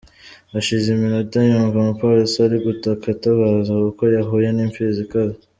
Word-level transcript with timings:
Hashize 0.53 0.85
iminota 0.95 1.37
yumva 1.49 1.75
umupolisi 1.79 2.37
ari 2.45 2.57
gutaka 2.65 3.05
atabaza 3.15 3.71
kuko 3.85 4.03
yahuye 4.15 4.49
n’imfizi 4.53 4.99
ikaze. 5.07 5.37